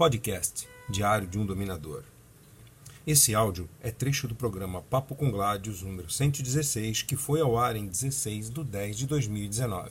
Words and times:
Podcast 0.00 0.66
Diário 0.88 1.26
de 1.26 1.38
um 1.38 1.44
Dominador. 1.44 2.04
Esse 3.06 3.34
áudio 3.34 3.68
é 3.82 3.90
trecho 3.90 4.26
do 4.26 4.34
programa 4.34 4.80
Papo 4.80 5.14
com 5.14 5.30
Gládios, 5.30 5.82
número 5.82 6.08
116, 6.08 7.02
que 7.02 7.16
foi 7.16 7.42
ao 7.42 7.58
ar 7.58 7.76
em 7.76 7.84
16 7.86 8.48
de 8.48 8.64
10 8.64 8.96
de 8.96 9.06
2019. 9.06 9.90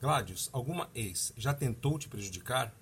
Gládios, 0.00 0.48
alguma 0.54 0.88
ex 0.94 1.34
já 1.36 1.52
tentou 1.52 1.98
te 1.98 2.08
prejudicar? 2.08 2.72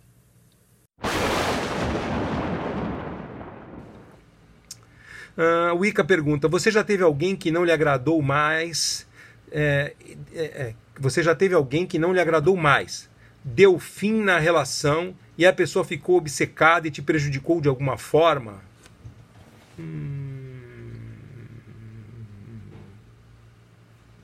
Uh, 5.36 5.74
o 5.76 5.84
Ica 5.84 6.04
pergunta: 6.04 6.46
Você 6.46 6.70
já 6.70 6.84
teve 6.84 7.02
alguém 7.02 7.34
que 7.34 7.50
não 7.50 7.64
lhe 7.64 7.72
agradou 7.72 8.22
mais? 8.22 9.08
É, 9.50 9.96
é, 10.32 10.44
é, 10.44 10.74
você 11.00 11.20
já 11.20 11.34
teve 11.34 11.56
alguém 11.56 11.84
que 11.84 11.98
não 11.98 12.12
lhe 12.12 12.20
agradou 12.20 12.56
mais? 12.56 13.10
Deu 13.42 13.78
fim 13.78 14.22
na 14.22 14.38
relação 14.38 15.14
e 15.36 15.46
a 15.46 15.52
pessoa 15.52 15.84
ficou 15.84 16.16
obcecada 16.16 16.86
e 16.86 16.90
te 16.90 17.00
prejudicou 17.00 17.60
de 17.60 17.68
alguma 17.68 17.96
forma? 17.96 18.62
Hum... 19.78 20.40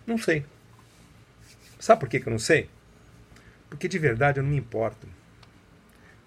Não 0.07 0.17
sei. 0.17 0.45
Sabe 1.79 2.01
por 2.01 2.09
que, 2.09 2.21
que 2.21 2.29
eu 2.29 2.31
não 2.31 2.39
sei? 2.39 2.69
Porque 3.69 3.89
de 3.89 3.99
verdade 3.99 4.39
eu 4.39 4.45
não 4.45 4.51
me 4.51 4.57
importo. 4.57 5.07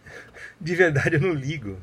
De 0.60 0.76
verdade 0.76 1.16
eu 1.16 1.22
não 1.22 1.34
ligo. 1.34 1.78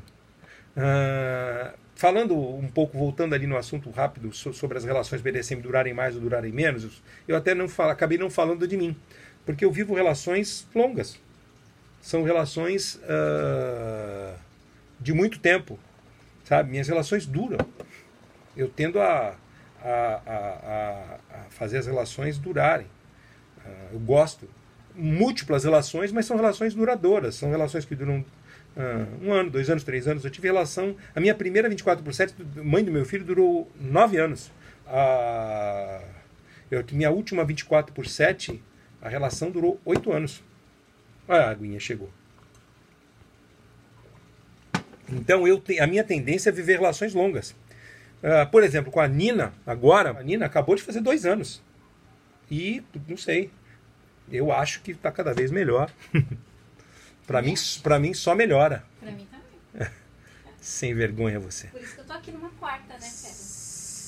Uh, 0.77 1.75
falando 1.95 2.37
um 2.37 2.67
pouco, 2.67 2.95
voltando 2.97 3.33
ali 3.33 3.47
no 3.47 3.57
assunto 3.57 3.89
rápido 3.89 4.31
sobre 4.31 4.77
as 4.77 4.85
relações 4.85 5.21
BDSM 5.21 5.59
durarem 5.61 5.93
mais 5.93 6.15
ou 6.15 6.21
durarem 6.21 6.51
menos, 6.51 7.01
eu 7.27 7.35
até 7.35 7.55
não 7.55 7.67
falo, 7.67 7.89
acabei 7.89 8.17
não 8.19 8.29
falando 8.29 8.67
de 8.67 8.77
mim. 8.77 8.95
Porque 9.47 9.63
eu 9.63 9.71
vivo 9.71 9.95
relações 9.95 10.67
longas. 10.75 11.17
São 12.01 12.21
relações 12.21 12.95
uh, 12.95 14.37
de 14.99 15.13
muito 15.13 15.39
tempo. 15.39 15.79
Sabe? 16.43 16.69
Minhas 16.69 16.89
relações 16.89 17.25
duram. 17.25 17.57
Eu 18.57 18.67
tendo 18.67 18.99
a, 18.99 19.35
a, 19.81 20.21
a, 20.27 21.17
a 21.33 21.43
fazer 21.49 21.77
as 21.77 21.87
relações 21.87 22.37
durarem. 22.37 22.87
Uh, 23.65 23.93
eu 23.93 23.99
gosto. 24.01 24.49
Múltiplas 24.93 25.63
relações, 25.63 26.11
mas 26.11 26.25
são 26.25 26.35
relações 26.35 26.73
duradouras. 26.73 27.35
São 27.35 27.49
relações 27.49 27.85
que 27.85 27.95
duram 27.95 28.25
Uh, 28.77 29.25
um 29.25 29.33
ano, 29.33 29.49
dois 29.49 29.71
anos, 29.71 29.83
três 29.83 30.07
anos. 30.07 30.23
Eu 30.23 30.29
tive 30.29 30.49
relação. 30.49 30.95
A 31.15 31.19
minha 31.19 31.33
primeira 31.33 31.67
24 31.67 32.03
por 32.03 32.13
7, 32.13 32.35
mãe 32.63 32.83
do 32.83 32.91
meu 32.91 33.03
filho, 33.05 33.25
durou 33.25 33.71
nove 33.81 34.17
anos. 34.17 34.51
Uh, 34.85 36.05
eu, 36.69 36.85
minha 36.91 37.09
última 37.09 37.43
24 37.43 37.91
por 37.91 38.05
7, 38.05 38.61
a 39.01 39.09
relação 39.09 39.51
durou 39.51 39.79
oito 39.85 40.11
anos. 40.11 40.43
Olha, 41.27 41.45
a 41.45 41.49
aguinha 41.51 41.79
chegou. 41.79 42.09
Então 45.09 45.47
eu 45.47 45.59
te, 45.59 45.79
a 45.79 45.87
minha 45.87 46.03
tendência 46.03 46.49
é 46.49 46.51
viver 46.51 46.77
relações 46.77 47.13
longas. 47.13 47.51
Uh, 48.21 48.49
por 48.51 48.63
exemplo, 48.63 48.91
com 48.91 48.99
a 48.99 49.07
Nina, 49.07 49.53
agora, 49.65 50.11
a 50.17 50.23
Nina 50.23 50.45
acabou 50.45 50.75
de 50.75 50.81
fazer 50.81 51.01
dois 51.01 51.25
anos. 51.25 51.61
E, 52.49 52.83
não 53.07 53.17
sei, 53.17 53.51
eu 54.31 54.51
acho 54.51 54.81
que 54.81 54.91
está 54.91 55.11
cada 55.11 55.33
vez 55.33 55.51
melhor. 55.51 55.91
Para 57.27 57.41
mim, 57.41 57.55
para 57.83 57.99
mim 57.99 58.13
só 58.13 58.33
melhora. 58.33 58.85
Para 59.01 59.11
mim 59.11 59.27
também. 59.29 59.91
Sem 60.61 60.93
vergonha 60.93 61.37
você. 61.37 61.67
Por 61.67 61.81
isso 61.81 61.95
que 61.95 61.99
eu 61.99 62.05
tô 62.05 62.13
aqui 62.13 62.31
numa 62.31 62.49
quarta, 62.51 62.93
né, 62.93 62.99
Pedro? 62.99 63.66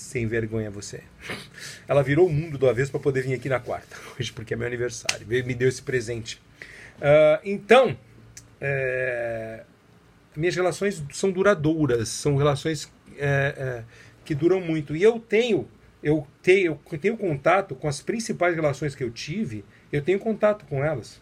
Sem 0.09 0.25
vergonha 0.25 0.71
você. 0.71 1.03
Ela 1.87 2.01
virou 2.01 2.25
o 2.25 2.33
mundo 2.33 2.57
do 2.57 2.67
avesso 2.67 2.89
para 2.89 2.99
poder 2.99 3.21
vir 3.21 3.35
aqui 3.35 3.47
na 3.47 3.59
quarta, 3.59 3.95
hoje 4.19 4.33
porque 4.33 4.55
é 4.55 4.57
meu 4.57 4.65
aniversário. 4.65 5.27
Me 5.27 5.53
deu 5.53 5.69
esse 5.69 5.83
presente. 5.83 6.41
Uh, 6.97 7.39
então, 7.43 7.95
é, 8.59 9.63
minhas 10.35 10.55
relações 10.55 11.03
são 11.13 11.31
duradouras, 11.31 12.09
são 12.09 12.37
relações 12.37 12.91
é, 13.19 13.53
é, 13.55 13.83
que 14.25 14.33
duram 14.33 14.59
muito. 14.59 14.95
E 14.95 15.03
eu 15.03 15.19
tenho, 15.19 15.69
eu 16.01 16.25
tenho, 16.41 16.79
eu 16.91 16.97
tenho 16.97 17.15
contato 17.15 17.75
com 17.75 17.87
as 17.87 18.01
principais 18.01 18.55
relações 18.55 18.95
que 18.95 19.03
eu 19.03 19.11
tive, 19.11 19.63
eu 19.91 20.01
tenho 20.01 20.17
contato 20.17 20.65
com 20.65 20.83
elas. 20.83 21.21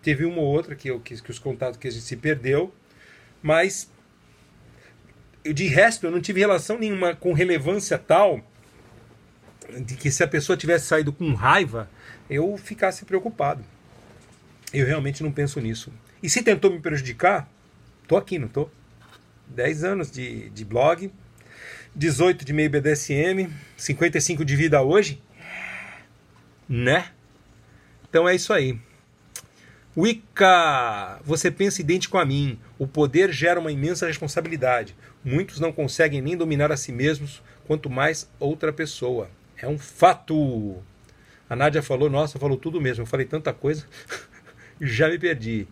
Teve 0.00 0.24
uma 0.24 0.40
ou 0.40 0.46
outra 0.46 0.76
que, 0.76 0.86
eu, 0.86 1.00
que, 1.00 1.20
que 1.20 1.30
os 1.32 1.40
contatos 1.40 1.76
que 1.76 1.88
a 1.88 1.90
gente 1.90 2.04
se 2.04 2.16
perdeu, 2.16 2.72
mas 3.42 3.90
de 5.52 5.66
resto 5.66 6.06
eu 6.06 6.10
não 6.10 6.20
tive 6.20 6.40
relação 6.40 6.78
nenhuma 6.78 7.14
com 7.14 7.32
relevância 7.32 7.98
tal 7.98 8.44
de 9.80 9.96
que 9.96 10.10
se 10.10 10.22
a 10.22 10.28
pessoa 10.28 10.56
tivesse 10.56 10.86
saído 10.86 11.12
com 11.12 11.34
raiva, 11.34 11.90
eu 12.28 12.56
ficasse 12.56 13.04
preocupado. 13.04 13.64
Eu 14.72 14.86
realmente 14.86 15.22
não 15.22 15.30
penso 15.30 15.60
nisso. 15.60 15.92
E 16.22 16.28
se 16.28 16.42
tentou 16.42 16.70
me 16.70 16.80
prejudicar, 16.80 17.50
tô 18.06 18.16
aqui, 18.16 18.38
não 18.38 18.48
tô? 18.48 18.68
10 19.48 19.84
anos 19.84 20.10
de, 20.10 20.50
de 20.50 20.64
blog, 20.64 21.10
18 21.94 22.44
de 22.44 22.52
meio 22.52 22.70
BDSM, 22.70 23.48
55 23.76 24.44
de 24.44 24.56
vida 24.56 24.82
hoje, 24.82 25.22
né? 26.68 27.10
Então 28.08 28.28
é 28.28 28.34
isso 28.34 28.52
aí. 28.52 28.78
Wicca, 29.98 31.18
você 31.24 31.50
pensa 31.50 31.80
idêntico 31.80 32.18
a 32.18 32.24
mim. 32.24 32.56
O 32.78 32.86
poder 32.86 33.32
gera 33.32 33.58
uma 33.58 33.72
imensa 33.72 34.06
responsabilidade. 34.06 34.94
Muitos 35.24 35.58
não 35.58 35.72
conseguem 35.72 36.22
nem 36.22 36.36
dominar 36.36 36.70
a 36.70 36.76
si 36.76 36.92
mesmos, 36.92 37.42
quanto 37.66 37.90
mais 37.90 38.30
outra 38.38 38.72
pessoa. 38.72 39.28
É 39.60 39.66
um 39.66 39.76
fato. 39.76 40.76
A 41.50 41.56
Nádia 41.56 41.82
falou, 41.82 42.08
nossa, 42.08 42.38
falou 42.38 42.56
tudo 42.56 42.80
mesmo. 42.80 43.02
Eu 43.02 43.06
falei 43.06 43.26
tanta 43.26 43.52
coisa, 43.52 43.86
já 44.80 45.08
me 45.08 45.18
perdi. 45.18 45.66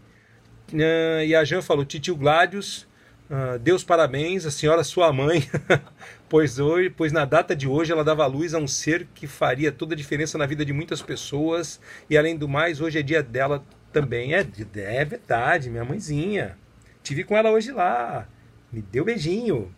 Uh, 0.72 1.22
e 1.24 1.32
a 1.32 1.44
Jean 1.44 1.62
falou, 1.62 1.84
titio 1.84 2.16
Gládios, 2.16 2.88
uh, 3.30 3.56
Deus 3.60 3.84
parabéns, 3.84 4.44
a 4.44 4.50
senhora 4.50 4.82
sua 4.82 5.12
mãe, 5.12 5.48
pois, 6.28 6.58
hoje, 6.58 6.90
pois 6.90 7.12
na 7.12 7.24
data 7.24 7.54
de 7.54 7.68
hoje 7.68 7.92
ela 7.92 8.02
dava 8.02 8.26
luz 8.26 8.54
a 8.54 8.58
um 8.58 8.66
ser 8.66 9.06
que 9.14 9.28
faria 9.28 9.70
toda 9.70 9.94
a 9.94 9.96
diferença 9.96 10.36
na 10.36 10.46
vida 10.46 10.64
de 10.64 10.72
muitas 10.72 11.00
pessoas. 11.00 11.80
E 12.10 12.18
além 12.18 12.36
do 12.36 12.48
mais, 12.48 12.80
hoje 12.80 12.98
é 12.98 13.02
dia 13.02 13.22
dela 13.22 13.64
também 13.96 14.34
é, 14.34 14.46
é 14.74 15.04
verdade, 15.06 15.70
minha 15.70 15.82
mãezinha. 15.82 16.58
Tive 17.02 17.24
com 17.24 17.34
ela 17.34 17.50
hoje 17.50 17.72
lá. 17.72 18.28
Me 18.70 18.82
deu 18.82 19.06
beijinho. 19.06 19.74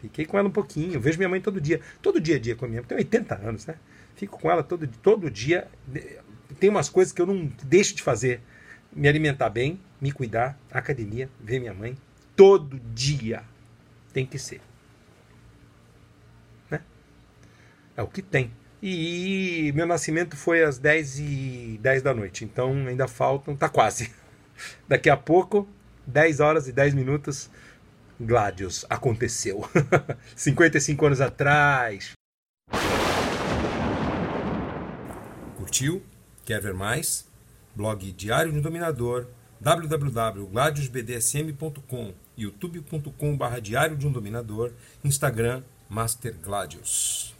Fiquei 0.00 0.24
com 0.24 0.38
ela 0.38 0.48
um 0.48 0.52
pouquinho. 0.52 0.98
Vejo 0.98 1.18
minha 1.18 1.28
mãe 1.28 1.38
todo 1.38 1.60
dia. 1.60 1.82
Todo 2.00 2.18
dia 2.18 2.36
a 2.36 2.38
dia 2.38 2.56
com 2.56 2.64
a 2.64 2.68
minha 2.68 2.80
mãe. 2.80 2.88
Tem 2.88 2.96
80 2.96 3.34
anos, 3.46 3.66
né? 3.66 3.74
Fico 4.14 4.40
com 4.40 4.50
ela 4.50 4.62
todo, 4.62 4.88
todo 5.02 5.30
dia. 5.30 5.68
Tem 6.58 6.70
umas 6.70 6.88
coisas 6.88 7.12
que 7.12 7.20
eu 7.20 7.26
não 7.26 7.52
deixo 7.62 7.94
de 7.94 8.02
fazer. 8.02 8.40
Me 8.90 9.06
alimentar 9.06 9.50
bem, 9.50 9.78
me 10.00 10.12
cuidar, 10.12 10.58
academia, 10.70 11.28
ver 11.38 11.60
minha 11.60 11.74
mãe. 11.74 11.94
Todo 12.34 12.80
dia. 12.94 13.42
Tem 14.14 14.24
que 14.24 14.38
ser. 14.38 14.62
Né? 16.70 16.80
É 17.94 18.02
o 18.02 18.06
que 18.06 18.22
tem. 18.22 18.50
E 18.82 19.72
meu 19.74 19.86
nascimento 19.86 20.36
foi 20.36 20.62
às 20.62 20.76
10 20.78 21.18
e 21.18 21.80
10 21.82 22.02
da 22.02 22.14
noite, 22.14 22.44
então 22.44 22.72
ainda 22.86 23.08
faltam, 23.08 23.56
tá 23.56 23.68
quase. 23.68 24.12
Daqui 24.86 25.10
a 25.10 25.16
pouco, 25.16 25.68
10 26.06 26.38
horas 26.40 26.68
e 26.68 26.72
10 26.72 26.94
minutos, 26.94 27.50
Gladius 28.20 28.86
aconteceu. 28.88 29.68
55 30.36 31.06
anos 31.06 31.20
atrás. 31.20 32.12
Curtiu? 35.56 36.00
Quer 36.44 36.60
ver 36.60 36.74
mais? 36.74 37.26
Blog 37.74 38.12
Diário 38.12 38.52
do 38.52 38.62
Dominador, 38.62 39.26
www.gladiusbdsm.com, 39.60 42.14
youtube.com.br 42.36 43.60
Diário 43.60 43.96
de 43.96 44.06
um 44.06 44.12
Dominador, 44.12 44.72
Instagram 45.04 45.64
Master 45.88 46.34
Gladius. 46.42 47.35